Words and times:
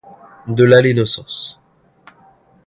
De 0.47 0.63
là 0.63 0.81
l’innocence. 0.81 1.59